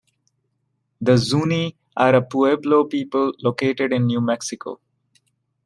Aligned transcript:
The 0.99 1.15
Zuni 1.15 1.77
are 1.95 2.15
a 2.15 2.23
Pueblo 2.23 2.85
people 2.85 3.33
located 3.39 3.93
in 3.93 4.07
New 4.07 4.19
Mexico. 4.19 4.79